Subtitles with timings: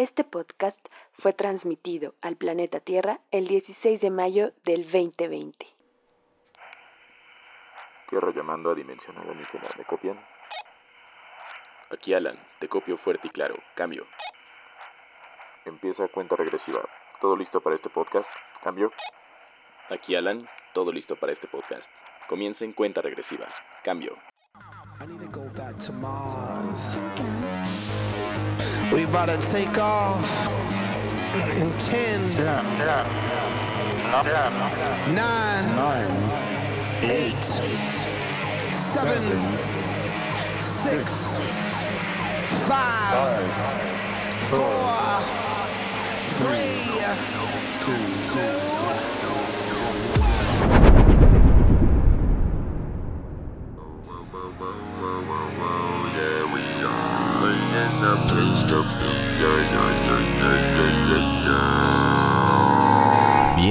[0.00, 0.80] Este podcast
[1.12, 5.66] fue transmitido al planeta Tierra el 16 de mayo del 2020.
[8.08, 9.68] Tierra llamando a Dimensión Alienígena.
[9.76, 10.18] ¿Me copian?
[11.90, 13.56] Aquí Alan, te copio fuerte y claro.
[13.74, 14.06] Cambio.
[15.66, 16.80] Empieza cuenta regresiva.
[17.20, 18.30] ¿Todo listo para este podcast?
[18.64, 18.94] Cambio.
[19.90, 20.38] Aquí Alan,
[20.72, 21.90] todo listo para este podcast.
[22.26, 23.48] Comienza en cuenta regresiva.
[23.84, 24.16] Cambio.
[25.02, 26.98] I need to go back to Mars.
[28.92, 30.24] We about to take off
[31.56, 32.34] in 10,
[35.14, 36.30] 9, Nine.
[37.02, 37.44] 8, Eight.
[38.92, 39.58] 7, Seven.
[40.82, 41.10] 6, Six.
[42.66, 43.52] 5, Five.
[44.50, 45.22] 4,
[46.38, 47.16] 3, Three.
[47.84, 49.09] 2, Two.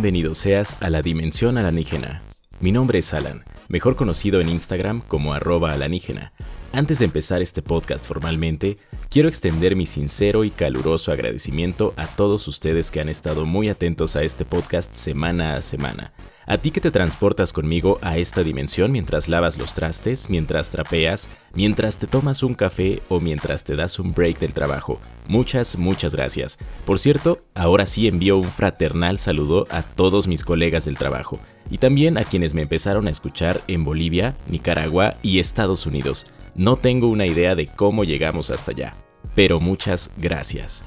[0.00, 2.22] Bienvenido seas a la Dimensión Alienígena.
[2.58, 6.32] Mi nombre es Alan, mejor conocido en Instagram como arroba alanígena.
[6.72, 8.78] Antes de empezar este podcast formalmente,
[9.10, 14.16] quiero extender mi sincero y caluroso agradecimiento a todos ustedes que han estado muy atentos
[14.16, 16.14] a este podcast semana a semana.
[16.50, 21.28] A ti que te transportas conmigo a esta dimensión mientras lavas los trastes, mientras trapeas,
[21.54, 25.00] mientras te tomas un café o mientras te das un break del trabajo.
[25.28, 26.58] Muchas, muchas gracias.
[26.84, 31.38] Por cierto, ahora sí envío un fraternal saludo a todos mis colegas del trabajo
[31.70, 36.26] y también a quienes me empezaron a escuchar en Bolivia, Nicaragua y Estados Unidos.
[36.56, 38.96] No tengo una idea de cómo llegamos hasta allá,
[39.36, 40.82] pero muchas gracias.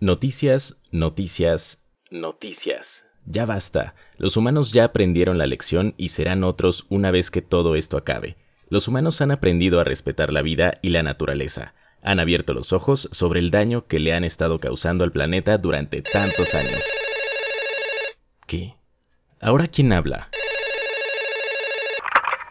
[0.00, 1.82] Noticias, noticias,
[2.12, 3.02] noticias.
[3.26, 3.96] Ya basta.
[4.16, 8.36] Los humanos ya aprendieron la lección y serán otros una vez que todo esto acabe.
[8.68, 11.74] Los humanos han aprendido a respetar la vida y la naturaleza.
[12.00, 16.00] Han abierto los ojos sobre el daño que le han estado causando al planeta durante
[16.00, 16.84] tantos años.
[18.46, 18.76] ¿Qué?
[19.40, 20.28] ¿Ahora quién habla?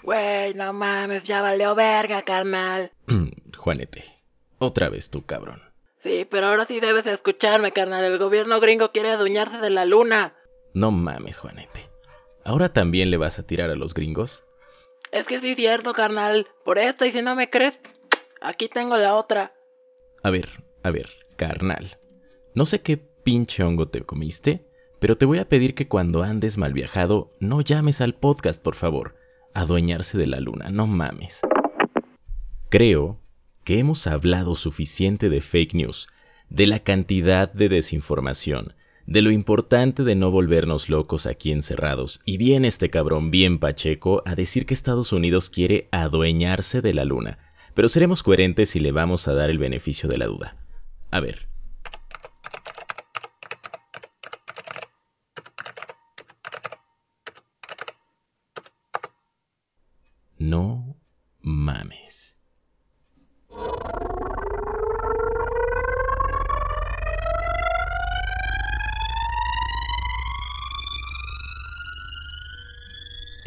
[0.03, 2.91] Güey, no mames, ya valió verga, carnal.
[3.57, 4.03] Juanete.
[4.59, 5.66] Otra vez tú, cabrón.
[6.07, 8.01] Sí, pero ahora sí debes escucharme, carnal.
[8.05, 10.35] El gobierno gringo quiere adueñarse de la luna.
[10.73, 11.89] No mames, Juanete.
[12.45, 14.45] ¿Ahora también le vas a tirar a los gringos?
[15.11, 16.47] Es que sí es cierto, carnal.
[16.63, 17.77] Por esto, y si no me crees,
[18.39, 19.53] aquí tengo la otra.
[20.23, 20.47] A ver,
[20.81, 21.97] a ver, carnal.
[22.55, 24.65] No sé qué pinche hongo te comiste,
[24.99, 28.75] pero te voy a pedir que cuando andes mal viajado no llames al podcast, por
[28.75, 29.17] favor.
[29.53, 31.41] Adueñarse de la luna, no mames.
[32.69, 33.19] Creo
[33.67, 36.07] que hemos hablado suficiente de fake news,
[36.49, 42.37] de la cantidad de desinformación, de lo importante de no volvernos locos aquí encerrados, y
[42.37, 47.39] viene este cabrón bien pacheco a decir que Estados Unidos quiere adueñarse de la luna,
[47.73, 50.55] pero seremos coherentes y le vamos a dar el beneficio de la duda.
[51.11, 51.49] A ver.
[60.37, 60.95] No
[61.41, 62.36] mames.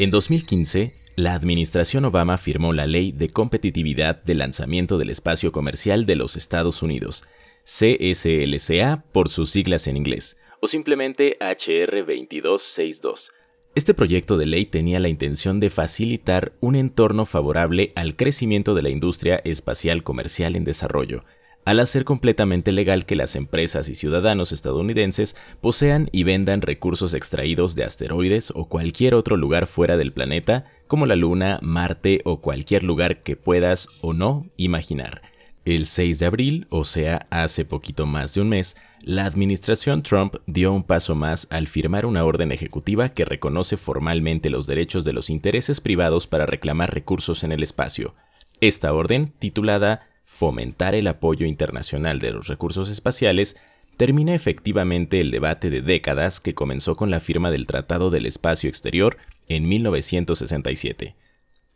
[0.00, 6.06] En 2015, la administración Obama firmó la Ley de Competitividad de Lanzamiento del Espacio Comercial
[6.06, 7.24] de los Estados Unidos,
[7.64, 13.30] CSLCA por sus siglas en inglés, o simplemente HR 2262.
[13.74, 18.80] Este proyecto de ley tenía la intención de facilitar un entorno favorable al crecimiento de
[18.80, 21.26] la industria espacial comercial en desarrollo,
[21.64, 27.74] al hacer completamente legal que las empresas y ciudadanos estadounidenses posean y vendan recursos extraídos
[27.74, 32.82] de asteroides o cualquier otro lugar fuera del planeta, como la Luna, Marte o cualquier
[32.82, 35.22] lugar que puedas o no imaginar.
[35.66, 40.36] El 6 de abril, o sea, hace poquito más de un mes, la administración Trump
[40.46, 45.12] dio un paso más al firmar una orden ejecutiva que reconoce formalmente los derechos de
[45.12, 48.14] los intereses privados para reclamar recursos en el espacio.
[48.60, 53.56] Esta orden, titulada Fomentar el apoyo internacional de los recursos espaciales,
[53.98, 58.70] termina efectivamente el debate de décadas que comenzó con la firma del Tratado del Espacio
[58.70, 59.18] Exterior
[59.48, 61.14] en 1967.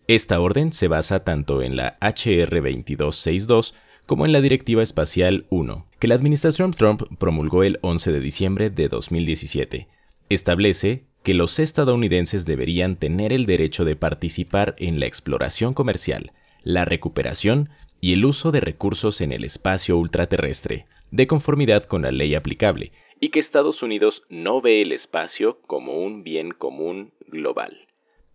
[0.06, 3.74] Esta orden se basa tanto en la HR 2262
[4.06, 8.70] como en la Directiva Espacial 1, que la administración Trump promulgó el 11 de diciembre
[8.70, 9.88] de 2017.
[10.30, 16.86] Establece que los estadounidenses deberían tener el derecho de participar en la exploración comercial, la
[16.86, 17.68] recuperación
[18.04, 22.92] y el uso de recursos en el espacio ultraterrestre, de conformidad con la ley aplicable,
[23.18, 27.88] y que Estados Unidos no ve el espacio como un bien común global.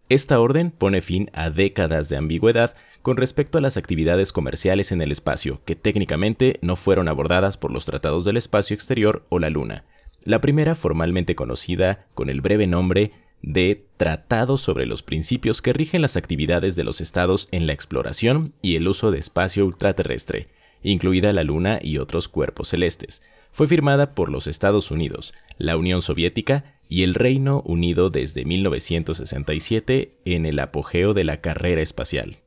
[0.10, 5.04] Esta orden pone fin a décadas de ambigüedad con respecto a las actividades comerciales en
[5.04, 9.52] el espacio, que técnicamente no fueron abordadas por los tratados del espacio exterior o la
[9.52, 9.86] Luna.
[10.24, 16.02] La primera formalmente conocida con el breve nombre de Tratado sobre los principios que rigen
[16.02, 20.48] las actividades de los estados en la exploración y el uso de espacio ultraterrestre,
[20.84, 23.22] incluida la Luna y otros cuerpos celestes.
[23.52, 30.18] Fue firmada por los Estados Unidos, la Unión Soviética y el Reino Unido desde 1967
[30.26, 32.38] en el apogeo de la carrera espacial.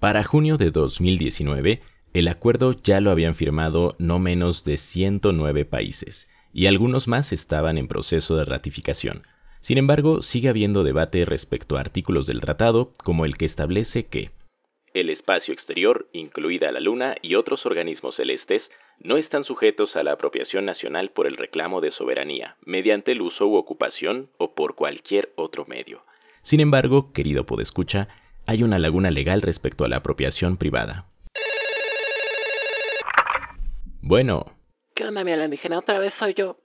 [0.00, 1.82] Para junio de 2019,
[2.14, 7.78] el acuerdo ya lo habían firmado no menos de 109 países, y algunos más estaban
[7.78, 9.22] en proceso de ratificación.
[9.62, 14.30] Sin embargo, sigue habiendo debate respecto a artículos del tratado, como el que establece que
[14.92, 20.12] el espacio exterior, incluida la Luna y otros organismos celestes, no están sujetos a la
[20.12, 25.32] apropiación nacional por el reclamo de soberanía, mediante el uso u ocupación o por cualquier
[25.36, 26.02] otro medio.
[26.42, 28.08] Sin embargo, querido podescucha,
[28.46, 31.06] hay una laguna legal respecto a la apropiación privada.
[34.02, 34.52] Bueno.
[34.94, 35.78] ¿Qué onda, mi alienígena?
[35.78, 36.58] Otra vez soy yo.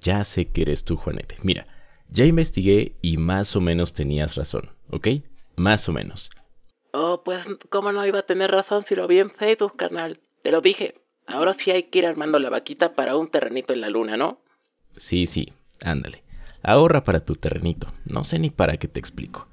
[0.00, 1.36] Ya sé que eres tú, Juanete.
[1.42, 1.66] Mira,
[2.14, 5.08] ya investigué y más o menos tenías razón, ¿ok?
[5.56, 6.30] Más o menos.
[6.92, 10.20] Oh, pues, ¿cómo no iba a tener razón si lo vi en Facebook, carnal?
[10.42, 10.94] Te lo dije.
[11.26, 14.38] Ahora sí hay que ir armando la vaquita para un terrenito en la luna, ¿no?
[14.96, 15.52] Sí, sí,
[15.84, 16.22] ándale.
[16.62, 17.88] Ahorra para tu terrenito.
[18.04, 19.48] No sé ni para qué te explico.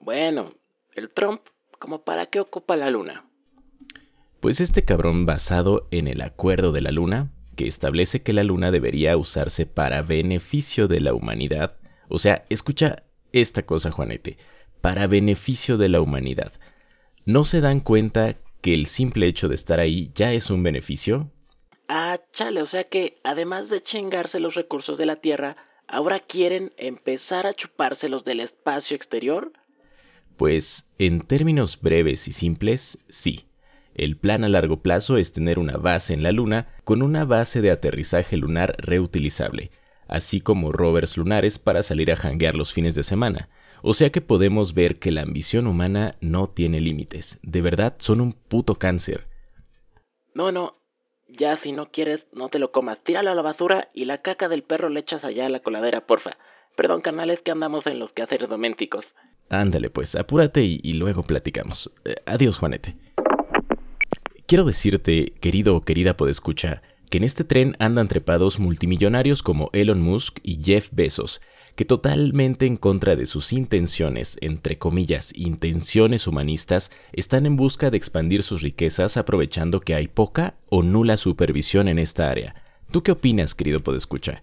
[0.00, 0.52] Bueno,
[0.94, 1.40] el Trump,
[1.80, 3.28] ¿cómo para qué ocupa la luna?
[4.38, 8.70] Pues este cabrón basado en el acuerdo de la luna, que establece que la luna
[8.70, 11.76] debería usarse para beneficio de la humanidad.
[12.08, 14.38] O sea, escucha esta cosa, Juanete
[14.86, 16.52] para beneficio de la humanidad.
[17.24, 21.28] ¿No se dan cuenta que el simple hecho de estar ahí ya es un beneficio?
[21.88, 25.56] Ah, chale, o sea que además de chingarse los recursos de la Tierra,
[25.88, 29.52] ahora quieren empezar a chupárselos del espacio exterior?
[30.36, 33.48] Pues, en términos breves y simples, sí.
[33.96, 37.62] El plan a largo plazo es tener una base en la Luna con una base
[37.62, 39.70] de aterrizaje lunar reutilizable,
[40.06, 43.48] así como rovers lunares para salir a janguear los fines de semana,
[43.80, 47.40] o sea que podemos ver que la ambición humana no tiene límites.
[47.42, 49.26] De verdad, son un puto cáncer.
[50.34, 50.76] No, no.
[51.26, 52.98] Ya si no quieres, no te lo comas.
[53.02, 56.06] Tíralo a la basura y la caca del perro le echas allá a la coladera,
[56.06, 56.36] porfa.
[56.76, 59.06] Perdón, canales que andamos en los quehaceres domésticos.
[59.48, 61.90] Ándale, pues, apúrate y, luego platicamos.
[62.04, 62.96] Eh, adiós, Juanete.
[64.46, 70.00] Quiero decirte, querido o querida podescucha, que en este tren andan trepados multimillonarios como Elon
[70.00, 71.40] Musk y Jeff Bezos,
[71.74, 77.96] que totalmente en contra de sus intenciones, entre comillas, intenciones humanistas, están en busca de
[77.96, 82.54] expandir sus riquezas aprovechando que hay poca o nula supervisión en esta área.
[82.92, 84.42] ¿Tú qué opinas, querido podescucha?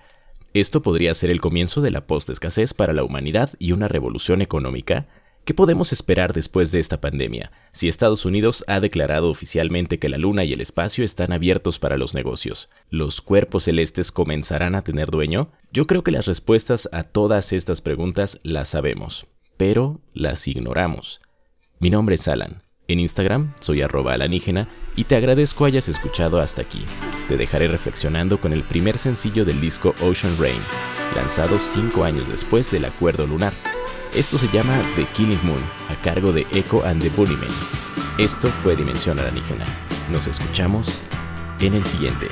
[0.53, 5.07] ¿Esto podría ser el comienzo de la post-escasez para la humanidad y una revolución económica?
[5.45, 10.17] ¿Qué podemos esperar después de esta pandemia, si Estados Unidos ha declarado oficialmente que la
[10.17, 12.69] Luna y el espacio están abiertos para los negocios?
[12.89, 15.51] ¿Los cuerpos celestes comenzarán a tener dueño?
[15.73, 21.19] Yo creo que las respuestas a todas estas preguntas las sabemos, pero las ignoramos.
[21.77, 22.63] Mi nombre es Alan.
[22.87, 26.85] En Instagram soy arroba alanígena y te agradezco hayas escuchado hasta aquí.
[27.27, 30.61] Te dejaré reflexionando con el primer sencillo del disco Ocean Rain,
[31.17, 33.51] lanzado cinco años después del Acuerdo Lunar.
[34.15, 37.49] Esto se llama The Killing Moon, a cargo de Echo and the Bunnymen.
[38.19, 39.65] Esto fue Dimensión Alienígena.
[40.11, 41.01] Nos escuchamos
[41.59, 42.27] en el siguiente.